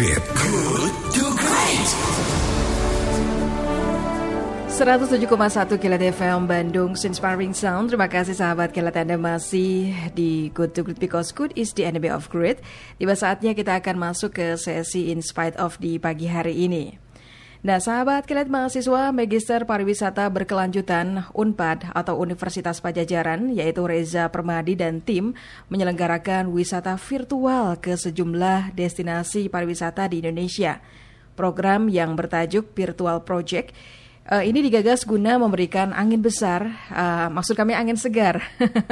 [0.00, 0.16] Great.
[0.32, 1.88] Good to Great.
[4.72, 10.88] 107,1 Kilat FM Bandung Inspiring Sound Terima kasih sahabat Kilat Anda masih di Good to
[10.88, 12.64] Great Because good is the enemy of great
[12.96, 17.09] Tiba saatnya kita akan masuk ke sesi In Spite of di pagi hari ini
[17.60, 25.04] Nah, sahabat kilat mahasiswa Magister Pariwisata Berkelanjutan UNPAD atau Universitas Pajajaran yaitu Reza Permadi dan
[25.04, 25.36] tim
[25.68, 30.80] menyelenggarakan wisata virtual ke sejumlah destinasi pariwisata di Indonesia.
[31.36, 33.76] Program yang bertajuk Virtual Project
[34.30, 38.38] Uh, ini digagas guna memberikan angin besar, uh, maksud kami angin segar,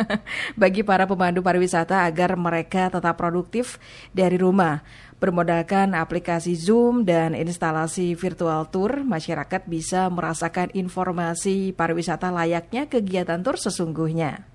[0.58, 3.78] bagi para pemandu pariwisata agar mereka tetap produktif
[4.10, 4.82] dari rumah.
[5.18, 13.58] Bermodalkan aplikasi Zoom dan instalasi virtual tour, masyarakat bisa merasakan informasi pariwisata layaknya kegiatan tur
[13.58, 14.46] sesungguhnya.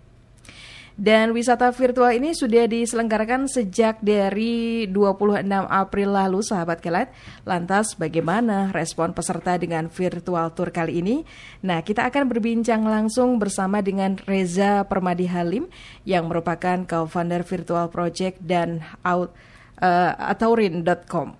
[0.94, 7.10] Dan wisata virtual ini sudah diselenggarakan sejak dari 26 April lalu, sahabat kelat.
[7.50, 11.26] Lantas bagaimana respon peserta dengan virtual tour kali ini?
[11.66, 15.66] Nah, kita akan berbincang langsung bersama dengan Reza Permadi Halim
[16.06, 19.34] yang merupakan co-founder Virtual Project dan out,
[19.82, 21.34] uh, ataurin.com.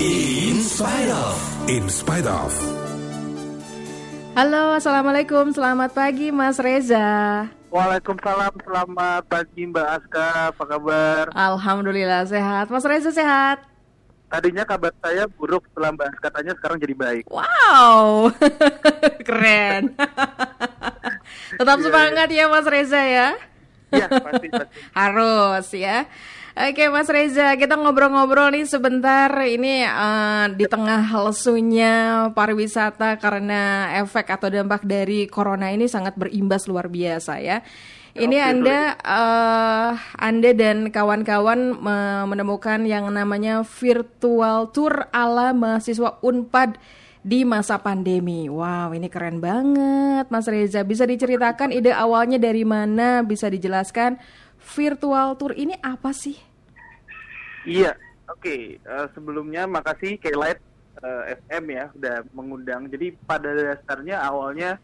[0.00, 1.38] In spite of.
[1.68, 2.52] In spite of.
[4.32, 7.44] Halo, Assalamualaikum, selamat pagi Mas Reza.
[7.70, 11.24] Waalaikumsalam, selamat pagi Mbak Aska, apa kabar?
[11.34, 13.62] Alhamdulillah sehat, Mas Reza sehat.
[14.30, 17.24] Tadinya kabar saya buruk setelah Mbak Aska tanya, sekarang jadi baik.
[17.26, 18.30] Wow,
[19.26, 19.94] keren.
[21.56, 23.28] Tetap Iya, semangat ya Mas Reza ya.
[23.90, 24.76] Iya, pasti, pasti.
[24.98, 26.06] Harus ya.
[26.50, 34.28] Oke Mas Reza, kita ngobrol-ngobrol nih sebentar ini eh, di tengah lesunya pariwisata karena efek
[34.28, 37.62] atau dampak dari corona ini sangat berimbas luar biasa ya.
[38.10, 46.18] Ini Oke, Anda eh, Anda dan kawan-kawan me- menemukan yang namanya virtual tour ala mahasiswa
[46.18, 46.76] Unpad
[47.20, 48.48] di masa pandemi.
[48.48, 50.80] Wow, ini keren banget Mas Reza.
[50.84, 53.20] Bisa diceritakan ide awalnya dari mana?
[53.20, 54.16] Bisa dijelaskan
[54.60, 56.36] virtual tour ini apa sih?
[57.68, 57.96] Iya,
[58.28, 58.80] oke.
[58.80, 60.60] Eh, sebelumnya makasih K-Light
[61.04, 62.88] eh, FM ya udah mengundang.
[62.88, 64.80] Jadi pada dasarnya awalnya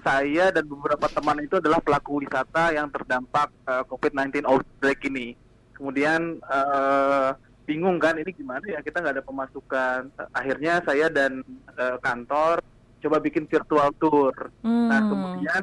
[0.00, 5.32] saya dan beberapa teman itu adalah pelaku wisata yang terdampak eh, COVID-19 outbreak ini.
[5.72, 7.30] Kemudian eh,
[7.70, 10.10] bingung kan ini gimana ya kita nggak ada pemasukan.
[10.10, 12.58] Eh, Akhirnya saya dan eh, kantor
[12.98, 14.34] coba bikin virtual tour.
[14.60, 15.08] Nah Hmm.
[15.08, 15.62] kemudian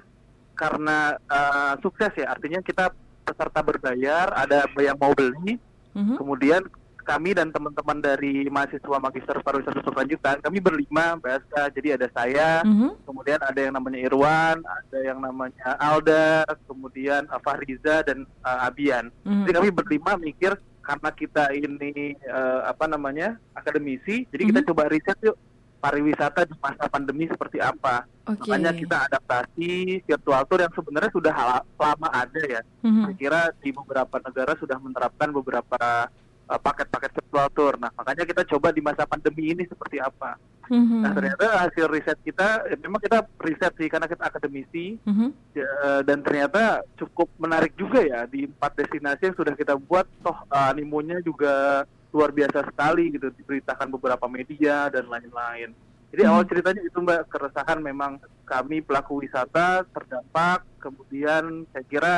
[0.56, 5.60] karena eh, sukses ya artinya kita peserta berbayar ada yang mau beli
[5.98, 6.14] Mhm.
[6.14, 6.62] Kemudian
[7.02, 11.64] kami dan teman-teman dari mahasiswa Magister Pariwisata Berkelanjutan, kami berlima, Mbak Aska.
[11.74, 13.02] Jadi ada saya, Mhm.
[13.02, 19.10] kemudian ada yang namanya Irwan, ada yang namanya Alda, kemudian uh, Fahriza dan uh, Abian.
[19.26, 19.48] Mhm.
[19.50, 20.54] Jadi kami berlima mikir
[20.88, 24.68] karena kita ini uh, apa namanya akademisi, jadi kita Mhm.
[24.72, 25.36] coba riset yuk
[25.78, 28.08] pariwisata di masa pandemi seperti apa.
[28.26, 28.48] Oke.
[28.50, 31.36] Makanya kita adaptasi virtual tour yang sebenarnya sudah
[31.76, 32.62] lama ada ya.
[32.88, 33.04] Mhm.
[33.04, 36.08] Saya kira di beberapa negara sudah menerapkan beberapa
[36.48, 37.74] uh, paket-paket virtual tour.
[37.82, 40.38] Nah, makanya kita coba di masa pandemi ini seperti apa.
[40.70, 41.00] Mhm.
[41.00, 45.28] Nah, ternyata hasil riset kita, ya memang kita riset sih karena kita akademisi Mhm.
[45.58, 50.06] ya, eh, dan ternyata cukup menarik juga ya di empat destinasi yang sudah kita buat.
[50.22, 55.72] Toh uh, animonya juga luar biasa sekali gitu diberitakan beberapa media dan lain-lain.
[56.08, 56.30] Jadi Mhm.
[56.30, 60.68] awal ceritanya itu Mbak keresahan memang kami pelaku wisata terdampak.
[60.84, 62.14] Kemudian saya kira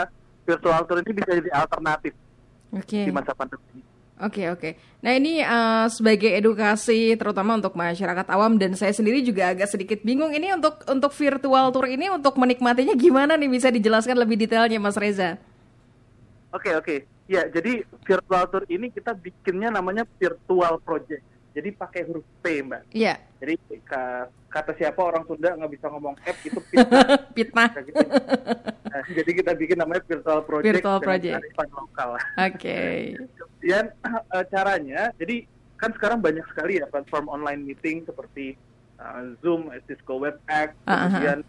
[0.46, 2.14] virtual tour ini bisa jadi alternatif
[2.74, 3.06] Oke.
[3.06, 3.82] di masa pandemi.
[4.20, 4.76] Oke oke.
[5.00, 10.04] Nah ini eh, sebagai edukasi terutama untuk masyarakat awam dan saya sendiri juga agak sedikit
[10.04, 14.76] bingung ini untuk untuk virtual tour ini untuk menikmatinya gimana nih bisa dijelaskan lebih detailnya
[14.76, 15.40] Mas Reza?
[16.52, 16.96] Oke oke.
[17.32, 21.24] Ya jadi virtual tour ini kita bikinnya namanya virtual project.
[21.56, 22.92] Jadi pakai huruf P Mbak.
[22.92, 23.24] Iya.
[23.40, 26.60] Jadi ka- kata siapa orang Sunda nggak bisa ngomong F itu.
[27.40, 27.72] Fitnah.
[27.72, 28.04] Kayak gitu.
[28.84, 31.40] Nah, jadi kita bikin namanya virtual project Virtual project.
[31.56, 32.10] lokal.
[32.36, 32.80] Oke.
[33.60, 33.92] Kemudian
[34.40, 35.44] eh, caranya, jadi
[35.76, 38.56] kan sekarang banyak sekali ya platform online meeting seperti
[38.96, 41.40] eh, Zoom, Cisco WebEx, Ah, ah, kemudian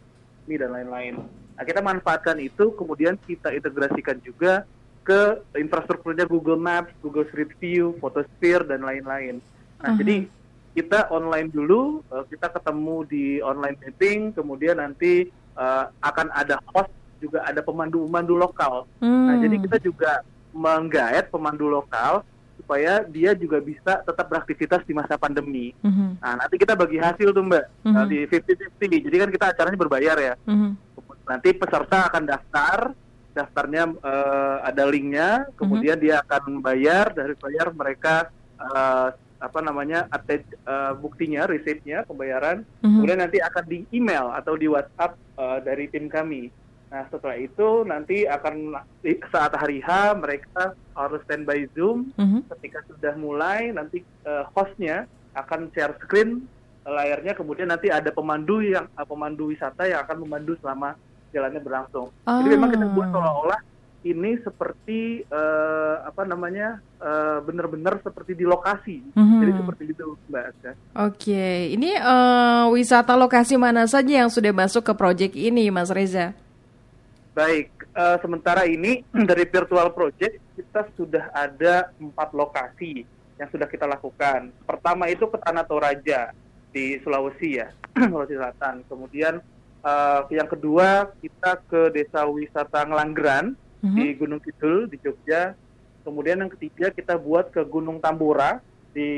[0.51, 1.15] ini dan lain-lain.
[1.55, 4.67] Nah, kita manfaatkan itu, kemudian kita integrasikan juga
[5.07, 9.39] ke infrastrukturnya Google Maps, Google Street View, Photosphere dan lain-lain.
[9.79, 9.99] Nah, Aha.
[10.03, 10.27] jadi
[10.75, 15.31] kita online dulu, eh, kita ketemu di online meeting, kemudian nanti
[15.61, 16.89] eh, akan ada host
[17.21, 18.89] juga ada pemandu-pemandu lokal.
[18.99, 19.43] Nah, Hmm.
[19.45, 22.23] jadi kita juga menggaet pemandu lokal
[22.57, 25.73] supaya dia juga bisa tetap beraktivitas di masa pandemi.
[25.81, 26.21] Mhm.
[26.21, 27.93] Nah, nanti kita bagi hasil tuh Mbak, Mhm.
[27.97, 29.01] Nah, di 50-50.
[29.01, 30.35] Jadi kan kita acaranya berbayar ya.
[30.45, 30.71] Mhm.
[31.25, 32.79] Nanti peserta akan daftar,
[33.33, 38.29] daftarnya eh, ada linknya, kemudian dia akan membayar dari bayar mereka
[38.61, 39.09] eh,
[39.41, 42.93] apa namanya eh, buktinya, resipnya pembayaran, Mhm.
[42.93, 46.53] kemudian nanti akan di email atau di WhatsApp eh, dari tim kami.
[46.91, 48.75] Nah setelah itu nanti akan
[49.31, 52.11] saat hari H mereka harus standby Zoom.
[52.19, 52.51] Mhm.
[52.59, 56.43] Ketika sudah mulai nanti eh, hostnya akan share screen
[56.83, 60.99] eh, layarnya, kemudian nanti ada pemandu yang eh, pemandu wisata yang akan memandu selama
[61.31, 62.11] jalannya berlangsung.
[62.27, 63.13] Jadi memang kita buat Ah.
[63.15, 63.61] seolah-olah
[64.03, 68.99] ini seperti eh, apa namanya eh, benar-benar seperti di lokasi.
[69.15, 69.39] Mhm.
[69.39, 70.71] Jadi seperti itu Mbak Aska.
[71.07, 76.35] Oke, ini eh, wisata lokasi mana saja yang sudah masuk ke proyek ini, Mas Reza?
[77.41, 79.01] Baik, eh, sementara ini
[79.33, 83.09] dari virtual project kita sudah ada empat lokasi
[83.41, 84.53] yang sudah kita lakukan.
[84.69, 86.37] Pertama itu ke Tanah Toraja
[86.69, 88.85] di Sulawesi ya, Sulawesi Selatan.
[88.85, 89.41] Kemudian
[89.81, 93.97] eh, yang kedua kita ke Desa Wisata Ngelanggeran Mhm.
[93.97, 95.57] di Gunung Kidul di Jogja.
[96.05, 98.61] Kemudian yang ketiga kita buat ke Gunung Tambora
[98.93, 99.09] di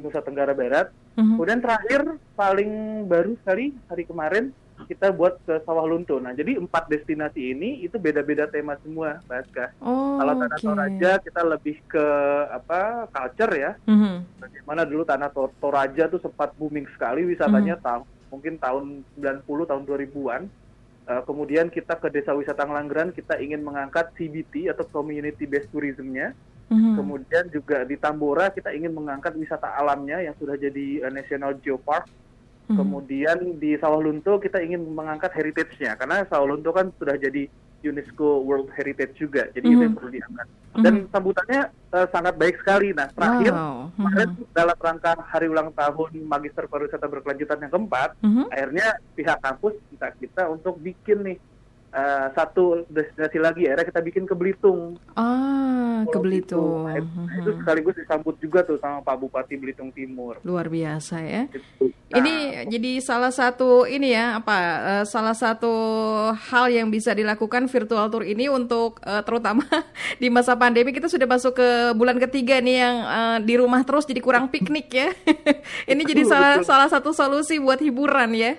[0.00, 0.88] Nusa Tenggara Barat.
[1.12, 1.36] Mhm.
[1.36, 2.00] Kemudian terakhir
[2.32, 4.48] paling baru sekali hari kemarin
[4.86, 6.16] kita buat ke Sawah Lunto.
[6.16, 9.66] Nah, jadi empat destinasi ini itu beda-beda tema semua, Mbak Aska.
[9.80, 10.62] Oh, Kalau Tanah oke.
[10.62, 12.04] Toraja kita lebih ke
[12.48, 13.72] apa culture ya.
[13.82, 14.38] Mhm.
[14.38, 17.84] Bagaimana dulu Tanah Tor- Toraja tuh sempat booming sekali wisatanya Hmm.
[17.84, 18.84] tahun mungkin tahun
[19.16, 20.42] 90 tahun 2000-an.
[21.08, 26.36] Eh, kemudian kita ke Desa Wisata Ngelanggeran kita ingin mengangkat CBT atau Community Based Tourism-nya.
[26.68, 27.00] Mhm.
[27.00, 32.04] Kemudian juga di Tambora kita ingin mengangkat wisata alamnya yang sudah jadi eh, National Geopark.
[32.68, 32.76] Mhm.
[32.76, 37.48] Kemudian di Sawah Lunto kita ingin mengangkat heritage-nya karena Sawah Lunto kan sudah jadi
[37.80, 39.48] UNESCO World Heritage juga.
[39.56, 39.98] Jadi itu yang Mhm.
[39.98, 40.46] perlu diangkat.
[40.78, 42.92] Dan sambutannya eh, sangat baik sekali.
[42.92, 43.88] Nah, terakhir Wow.
[43.96, 44.44] kemarin Mhm.
[44.52, 48.44] dalam rangka hari ulang tahun Magister Pariwisata Berkelanjutan yang keempat, Mhm.
[48.52, 51.38] akhirnya pihak kampus minta kita untuk bikin nih
[51.88, 53.64] eh, satu destinasi lagi.
[53.64, 55.00] Akhirnya kita bikin ke Belitung.
[55.16, 56.84] Ah, ke Pulau Belitung.
[56.84, 57.38] Nah, itu- Mhm.
[57.38, 60.38] Itu sekaligus disambut juga tuh sama Pak Bupati Belitung Timur.
[60.40, 61.42] Luar biasa ya.
[61.46, 61.90] Gitu.
[62.08, 62.34] Nah, Ini
[62.66, 65.68] jadi salah satu ini ya apa eh, salah satu
[66.32, 69.60] hal yang bisa dilakukan virtual tour ini untuk eh, terutama
[70.16, 74.04] di masa pandemi kita sudah masuk ke bulan ketiga nih yang eh, di rumah terus
[74.04, 75.08] jadi kurang piknik ya.
[75.86, 76.66] ini jadi Betul, salah betul.
[76.66, 78.56] salah satu solusi buat hiburan ya.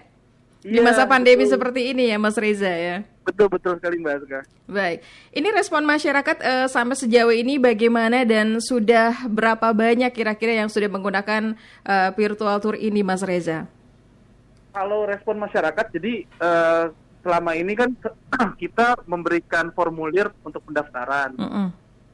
[0.59, 1.55] Di Iya, masa pandemi betul.
[1.55, 3.01] seperti ini ya Mas Reza ya.
[3.29, 4.39] Betul betul sekali Mbak Aska.
[4.65, 4.99] Baik,
[5.37, 10.89] ini respon masyarakat eh, sampai sejauh ini bagaimana dan sudah berapa banyak kira-kira yang sudah
[10.89, 11.53] menggunakan
[11.85, 13.69] eh, virtual tour ini Mas Reza?
[14.73, 16.85] Kalau respon masyarakat, jadi eh,
[17.21, 17.93] selama ini kan
[18.61, 21.37] kita memberikan formulir untuk pendaftaran.
[21.37, 21.67] Mm-mm.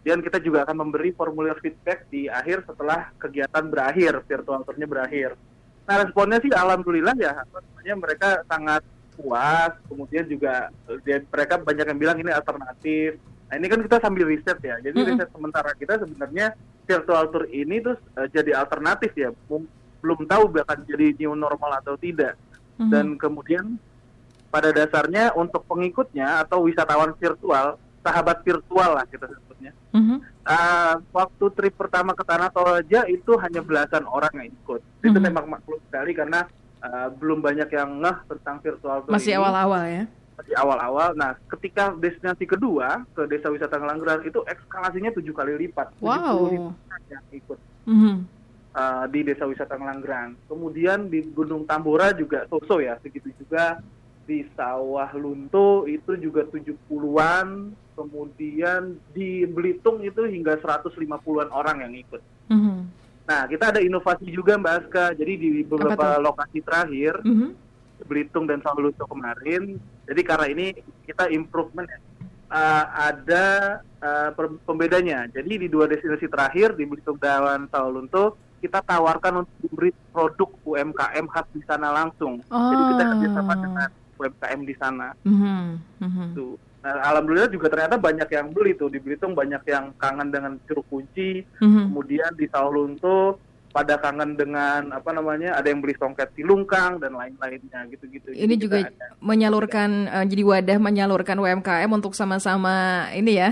[0.06, 5.34] Dan kita juga akan memberi formulir feedback di akhir setelah kegiatan berakhir, virtual tournya berakhir.
[5.86, 8.86] Nah responnya sih alhamdulillah ya, namanya mereka sangat
[9.16, 9.72] puas.
[9.88, 10.70] Kemudian juga
[11.02, 13.18] dia- mereka banyak yang bilang ini alternatif.
[13.46, 14.76] Nah ini kan kita sambil riset ya.
[14.80, 15.10] Jadi Mm-mm.
[15.16, 16.54] riset sementara kita sebenarnya
[16.84, 19.32] virtual tour ini terus eh, jadi alternatif ya.
[19.48, 19.72] Mung-
[20.06, 22.38] Belum tahu bahkan jadi new normal atau tidak.
[22.78, 22.90] Mhm.
[22.94, 23.82] Dan kemudian
[24.54, 29.74] pada dasarnya untuk pengikutnya atau wisatawan virtual, sahabat virtual lah kita sebutnya.
[29.98, 30.22] Mhm.
[30.46, 34.86] Ah, waktu trip pertama ke Tanah Toraja itu hanya belasan orang yang ikut.
[35.02, 35.26] Itu Mhm.
[35.26, 36.46] memang maklum sekali karena
[36.86, 40.04] ah, belum banyak yang ngeh tentang virtual tour Masih awal-awal ya.
[40.36, 41.10] Masih awal-awal.
[41.16, 45.96] Nah, ketika destinasi kedua ke Desa Wisata Ngelanggeran itu eskalasinya tujuh kali lipat.
[45.98, 46.52] Wow.
[46.52, 48.16] 70 orang yang ikut Mhm.
[48.76, 50.36] uh, di Desa Wisata Ngelanggeran.
[50.46, 53.80] Kemudian di Gunung Tambora juga so-so ya, segitu juga
[54.26, 62.22] di Sawah Lunto itu juga 70-an, kemudian di Belitung itu hingga 150-an orang yang ikut.
[62.50, 62.75] Mhm.
[63.26, 65.06] Nah, kita ada inovasi juga Mbak Aska.
[65.14, 67.50] Jadi di beberapa lokasi terakhir, Mhm.
[68.06, 70.66] Belitung dan Sawah Lunto kemarin, jadi karena ini
[71.04, 72.00] kita improvement ya.
[72.46, 73.46] Uh, ada
[73.98, 74.30] uh,
[74.62, 75.26] pembedanya.
[75.28, 80.50] Jadi di dua destinasi terakhir di Belitung dan Sawah Lunto kita tawarkan untuk memberi produk
[80.64, 82.38] UMKM khas di sana langsung.
[82.44, 83.10] Jadi kita Ah.
[83.12, 85.08] kerjasama dengan UMKM di sana.
[85.24, 85.64] Mhm.
[86.00, 86.26] Mhm.
[86.34, 86.54] Tuh.
[86.86, 90.86] Nah, alhamdulillah juga ternyata banyak yang beli tuh di Belitung banyak yang kangen dengan jeruk
[90.86, 91.42] kunci.
[91.58, 91.90] Mhm.
[91.90, 93.42] Kemudian di Sawah Lunto
[93.74, 98.32] pada kangen dengan apa namanya ada yang beli songket silungkang dan lain-lainnya gitu-gitu.
[98.32, 102.72] Ini Jadi juga ada- menyalurkan eh, jadi wadah menyalurkan UMKM untuk sama-sama
[103.12, 103.52] ini ya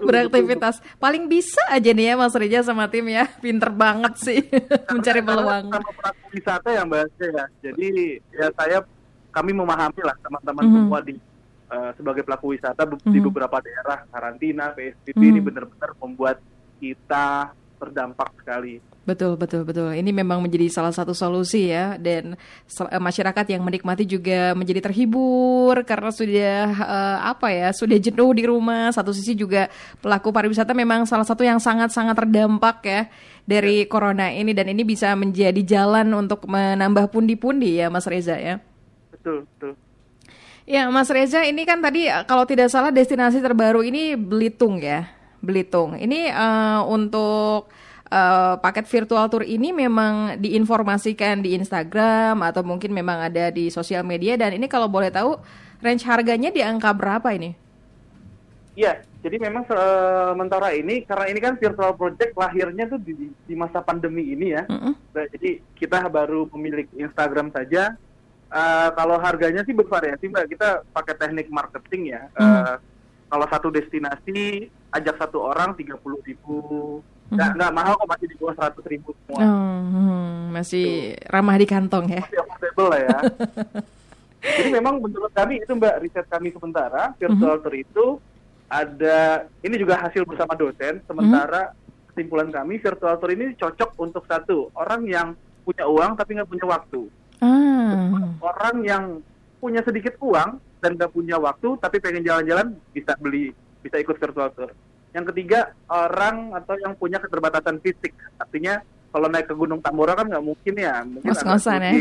[0.00, 0.80] beraktivitas.
[0.96, 4.40] Paling bisa aja nih ya Mas Reja sama tim ya, pinter banget sih
[4.94, 5.70] mencari peluang.
[5.70, 7.44] sama pelaku wisata yang bahasnya ya.
[7.62, 7.88] Jadi
[8.32, 8.78] ya saya
[9.30, 10.74] kami memahami lah teman-teman Mhm.
[10.76, 11.14] semua di
[11.72, 13.26] eh, sebagai pelaku wisata be- di Mhm.
[13.32, 15.30] beberapa daerah karantina PSBB Mhm.
[15.32, 16.36] ini benar-benar membuat
[16.76, 17.50] kita
[17.80, 18.78] terdampak sekali.
[19.02, 19.90] Betul, betul, betul.
[19.90, 25.74] Ini memang menjadi salah satu solusi ya, dan eh, masyarakat yang menikmati juga menjadi terhibur
[25.82, 28.94] karena sudah uh, apa ya, sudah jenuh di rumah.
[28.94, 29.66] Satu sisi juga
[29.98, 33.00] pelaku pariwisata memang salah satu yang sangat-sangat terdampak ya
[33.42, 33.90] dari ya.
[33.90, 38.62] corona ini, dan ini bisa menjadi jalan untuk menambah pundi-pundi ya, Mas Reza ya.
[39.10, 39.74] Betul, betul.
[40.72, 45.04] Ya, Mas Reza, ini kan tadi kalau tidak salah destinasi terbaru ini Belitung ya,
[45.44, 46.00] Belitung.
[46.00, 47.68] Ini uh, untuk
[48.08, 54.00] uh, paket virtual tour ini memang diinformasikan di Instagram atau mungkin memang ada di sosial
[54.00, 55.36] media dan ini kalau boleh tahu
[55.84, 57.52] range harganya di angka berapa ini?
[58.72, 63.84] Iya, jadi memang sementara ini karena ini kan virtual project lahirnya tuh di, di masa
[63.84, 64.64] pandemi ini ya.
[64.64, 64.94] Mm -hmm.
[65.36, 67.92] jadi kita baru pemilik Instagram saja.
[68.52, 70.52] Uh, kalau harganya sih bervariasi mbak.
[70.52, 72.22] Kita pakai teknik marketing ya.
[72.36, 72.44] Mm.
[72.44, 72.76] Uh,
[73.32, 77.00] kalau satu destinasi ajak satu orang tiga puluh ribu
[77.32, 77.56] nggak hmm.
[77.56, 81.32] nggak mahal kok masih di bawah seratus ribu semua hmm, masih Tuh.
[81.32, 83.18] ramah di kantong ya masih affordable lah ya
[84.60, 87.64] jadi memang menurut kami itu mbak riset kami sementara virtual hmm.
[87.64, 88.06] tour itu
[88.68, 92.12] ada ini juga hasil bersama dosen sementara hmm.
[92.12, 95.28] kesimpulan kami virtual tour ini cocok untuk satu orang yang
[95.64, 97.08] punya uang tapi nggak punya waktu
[98.12, 98.38] hmm.
[98.44, 99.04] orang yang
[99.62, 104.50] punya sedikit uang dan nggak punya waktu tapi pengen jalan-jalan bisa beli bisa ikut virtual
[104.52, 104.70] tour
[105.12, 108.80] yang ketiga orang atau yang punya keterbatasan fisik, artinya
[109.12, 111.92] kalau naik ke Gunung Tambora kan nggak mungkin ya, mungkin Ngos-ngosan ya.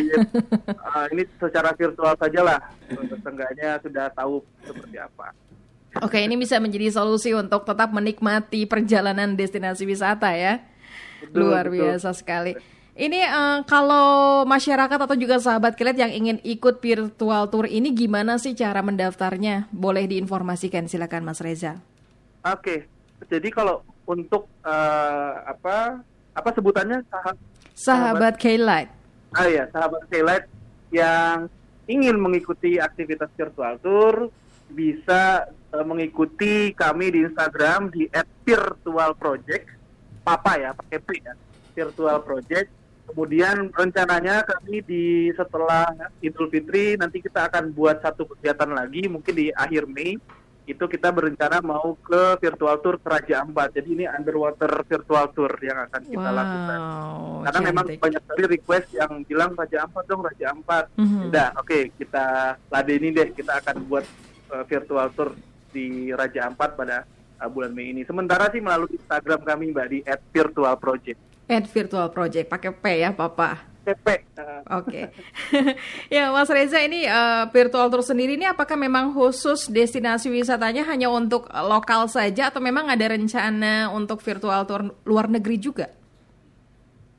[0.71, 5.35] uh, ini secara virtual saja lah, seenggaknya sudah tahu seperti apa.
[5.99, 10.63] Oke, ini bisa menjadi solusi untuk tetap menikmati perjalanan destinasi wisata ya.
[11.19, 11.83] Betul, Luar betul.
[11.83, 12.55] biasa sekali.
[12.91, 18.35] Ini uh, kalau masyarakat atau juga sahabat kilat yang ingin ikut virtual tour ini gimana
[18.35, 19.71] sih cara mendaftarnya?
[19.71, 21.79] Boleh diinformasikan silakan Mas Reza.
[22.43, 22.91] Oke,
[23.31, 26.03] jadi kalau untuk uh, apa
[26.35, 27.39] apa sebutannya sahabat
[27.71, 28.89] sahabat K-Light.
[29.31, 30.45] Ah ya, sahabat K-Light
[30.91, 31.47] yang
[31.87, 34.27] ingin mengikuti aktivitas virtual tour
[34.67, 38.11] bisa uh, mengikuti kami di Instagram di
[38.43, 39.79] @virtualproject
[40.27, 41.33] papa ya pakai P ya
[41.71, 45.89] virtual project kemudian rencananya kami di setelah
[46.21, 50.19] Idul Fitri nanti kita akan buat satu kegiatan lagi mungkin di akhir Mei
[50.69, 53.73] itu kita berencana mau ke virtual tour ke Raja Ampat.
[53.73, 56.79] Jadi ini underwater virtual tour yang akan kita wow, lakukan.
[57.41, 57.69] Karena cantik.
[57.73, 60.85] memang banyak sekali request yang bilang Raja Ampat dong, Raja Ampat.
[60.95, 61.27] Mm-hmm.
[61.33, 62.25] Udah, oke okay, kita
[62.69, 64.05] ladeni deh, kita akan buat
[64.53, 65.29] uh, virtual tour
[65.73, 67.09] di Raja Ampat pada
[67.41, 68.05] uh, bulan Mei ini.
[68.05, 71.30] Sementara sih melalui Instagram kami Mbak di @virtualproject.
[71.51, 73.71] @virtualproject pakai P ya, Papa.
[73.81, 74.07] PP.
[74.69, 74.85] Oke.
[74.93, 75.05] Okay.
[76.15, 81.09] ya, Mas Reza ini uh, virtual tour sendiri ini apakah memang khusus destinasi wisatanya hanya
[81.09, 85.89] untuk lokal saja atau memang ada rencana untuk virtual tour luar negeri juga?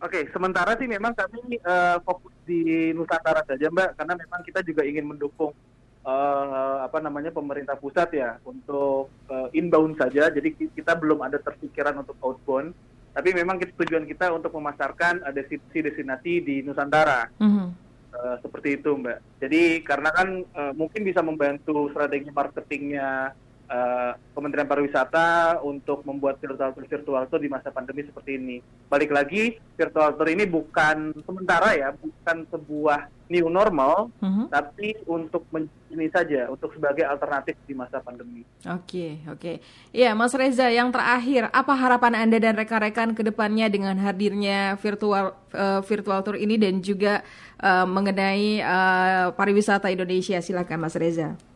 [0.02, 4.60] Oke, okay, sementara sih memang kami uh, fokus di Nusantara saja, Mbak, karena memang kita
[4.66, 5.54] juga ingin mendukung
[6.02, 10.30] uh, apa namanya pemerintah pusat ya untuk uh, inbound saja.
[10.30, 12.74] Jadi kita belum ada terpikiran untuk outbound
[13.12, 17.28] tapi memang kita, tujuan kita untuk memasarkan uh, destinasi-destinasi di Nusantara.
[17.36, 17.68] Mm-hmm.
[18.12, 19.18] Uh, seperti itu, Mbak.
[19.40, 23.32] Jadi karena kan uh, mungkin bisa membantu strategi marketingnya
[23.72, 28.56] uh, Kementerian Pariwisata untuk membuat virtual tour virtual tour di masa pandemi seperti ini.
[28.92, 34.46] Balik lagi, virtual tour ini bukan sementara ya, bukan sebuah new normal, mm-hmm.
[34.52, 35.48] tapi untuk
[35.88, 38.44] ini saja, untuk sebagai alternatif di masa pandemi.
[38.68, 39.40] Oke, okay, oke.
[39.40, 39.56] Okay.
[39.92, 45.32] Iya, Mas Reza, yang terakhir, apa harapan Anda dan rekan-rekan ke depannya dengan hadirnya virtual
[45.56, 47.24] uh, virtual tour ini dan juga
[47.60, 50.40] uh, mengenai uh, pariwisata Indonesia?
[50.40, 51.51] Silakan, Mas Reza.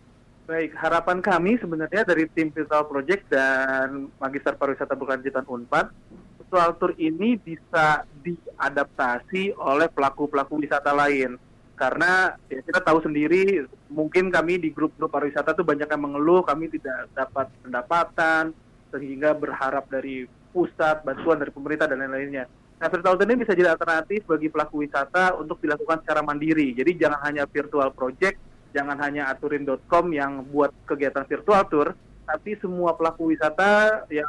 [0.46, 5.90] Baik, harapan kami sebenarnya dari tim Virtual Project dan Magister Pariwisata Berkelanjutan Unpad,
[6.38, 11.34] virtual tour ini bisa diadaptasi oleh pelaku-pelaku wisata lain
[11.74, 16.70] karena ya kita tahu sendiri mungkin kami di grup-grup pariwisata tuh banyak yang mengeluh kami
[16.70, 18.54] tidak dapat pendapatan
[18.94, 22.46] sehingga berharap dari pusat bantuan dari pemerintah dan lain-lainnya.
[22.78, 26.70] Nah, virtual tour ini bisa jadi alternatif bagi pelaku wisata untuk dilakukan secara mandiri.
[26.70, 28.38] Jadi jangan hanya virtual project,
[28.76, 31.88] jangan hanya aturin.com yang buat kegiatan virtual tour,
[32.28, 34.28] tapi semua pelaku wisata yang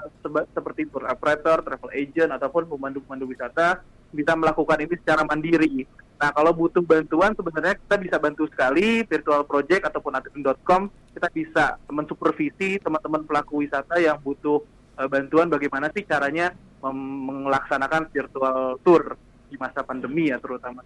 [0.55, 3.83] seperti tour operator, travel agent ataupun pemandu-pemandu wisata
[4.15, 5.83] bisa melakukan ini secara mandiri.
[6.17, 10.81] Nah, kalau butuh bantuan sebenarnya kita bisa bantu sekali virtual project ataupun aturin.com
[11.13, 14.63] kita bisa mensupervisi teman-teman pelaku wisata yang butuh
[14.97, 19.17] uh, bantuan bagaimana sih caranya melaksanakan virtual tour
[19.49, 20.85] di masa pandemi ya terutama.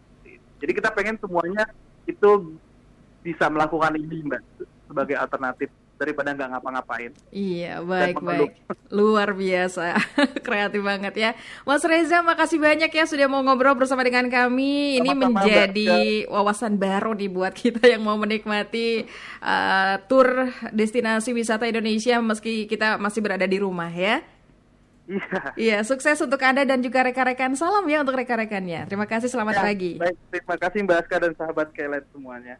[0.62, 1.68] Jadi kita pengen semuanya
[2.08, 2.56] itu
[3.22, 4.42] bisa melakukan ini mbak
[4.90, 5.70] sebagai alternatif
[6.02, 7.12] daripada nggak ngapa-ngapain.
[7.30, 8.52] Iya, baik baik.
[8.90, 10.02] Luar biasa.
[10.46, 11.32] Kreatif banget ya.
[11.62, 14.98] Mas Reza, makasih banyak ya sudah mau ngobrol bersama dengan kami.
[14.98, 15.94] Ini Sama-sama, menjadi
[16.26, 16.34] Mbak.
[16.34, 19.06] wawasan baru nih buat kita yang mau menikmati
[19.46, 24.26] uh, tur destinasi wisata Indonesia meski kita masih berada di rumah ya.
[25.06, 25.42] Iya.
[25.60, 27.54] Iya, sukses untuk Anda dan juga rekan-rekan.
[27.54, 28.88] Salam ya untuk rekan-rekannya.
[28.90, 29.92] Terima kasih, selamat Ya, pagi.
[30.00, 32.56] Baik, terima kasih Mbak Aska dan sahabat Kelet semuanya.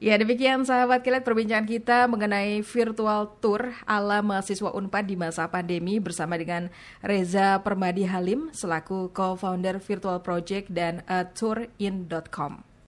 [0.00, 6.00] Ya demikian sahabat kilat perbincangan kita mengenai virtual tour ala mahasiswa UNPAD di masa pandemi
[6.00, 6.72] bersama dengan
[7.04, 11.04] Reza Permadi Halim selaku co-founder Virtual Project dan
[11.36, 12.69] tourin.com.